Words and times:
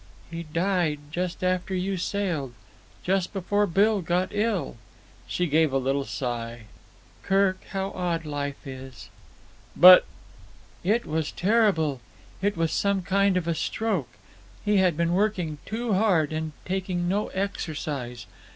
"He 0.31 0.41
died 0.41 0.97
just 1.11 1.43
after 1.43 1.75
you 1.75 1.95
sailed. 1.95 2.53
Just 3.03 3.31
before 3.33 3.67
Bill 3.67 4.01
got 4.01 4.29
ill." 4.31 4.77
She 5.27 5.45
gave 5.45 5.71
a 5.71 5.77
little 5.77 6.05
sigh. 6.05 6.61
"Kirk, 7.21 7.59
how 7.69 7.91
odd 7.91 8.25
life 8.25 8.65
is!" 8.65 9.11
"But——" 9.75 10.05
"It 10.83 11.05
was 11.05 11.31
terrible. 11.31 12.01
It 12.41 12.57
was 12.57 12.71
some 12.71 13.03
kind 13.03 13.37
of 13.37 13.47
a 13.47 13.53
stroke. 13.53 14.09
He 14.65 14.77
had 14.77 14.97
been 14.97 15.13
working 15.13 15.59
too 15.67 15.93
hard 15.93 16.33
and 16.33 16.53
taking 16.65 17.07
no 17.07 17.27
exercise. 17.27 18.25